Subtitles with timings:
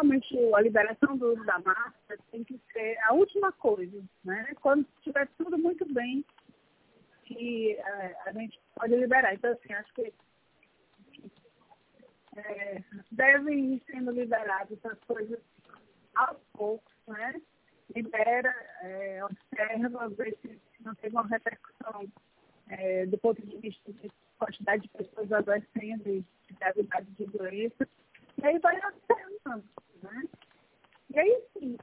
[0.00, 4.52] realmente a liberação do uso da máscara tem que ser a última coisa, né?
[4.60, 6.24] Quando estiver tudo muito bem,
[7.24, 9.34] que é, a gente pode liberar.
[9.34, 10.12] Então, assim, acho que
[12.36, 12.82] é,
[13.12, 15.38] devem ir sendo liberadas essas coisas
[16.14, 17.40] aos poucos, né?
[17.94, 22.10] Libera, é, observa, vê se não tem uma repercussão
[22.68, 27.86] é, do ponto de vista de quantidade de pessoas adoecendo e de gravidade de doença.
[28.42, 28.80] E aí vai
[31.20, 31.76] Crazy.